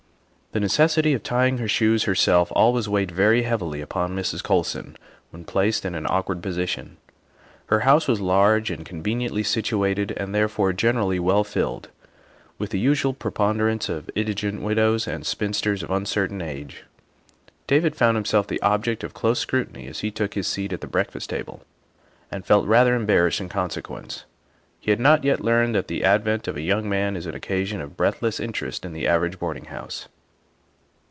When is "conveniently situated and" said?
8.85-10.35